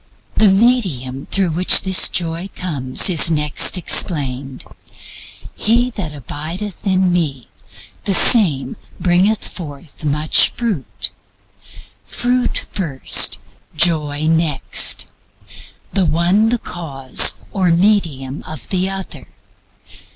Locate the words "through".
1.29-1.51